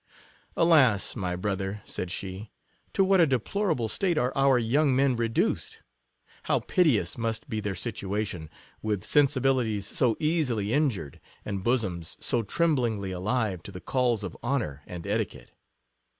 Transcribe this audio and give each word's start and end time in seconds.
Alas! 0.57 1.15
my 1.15 1.35
brother, 1.35 1.83
said 1.85 2.09
she, 2.09 2.49
to 2.91 3.03
what 3.03 3.21
a 3.21 3.27
de 3.27 3.37
plorable 3.37 3.87
state 3.87 4.17
are 4.17 4.33
our 4.35 4.57
young 4.57 4.95
men 4.95 5.15
reduced! 5.15 5.77
how 6.49 6.59
piteous 6.61 7.19
must 7.19 7.47
be 7.47 7.59
their 7.59 7.75
situation— 7.75 8.49
with 8.81 9.03
sensibilities 9.03 9.85
so 9.85 10.17
.easily 10.19 10.73
injured, 10.73 11.21
and 11.45 11.63
bosoms 11.63 12.17
so 12.19 12.41
tremblingly 12.41 13.11
alive 13.11 13.61
to 13.61 13.71
the 13.71 13.79
calls 13.79 14.23
of 14.23 14.35
honour 14.41 14.81
and 14.87 15.05
etiquette 15.05 15.51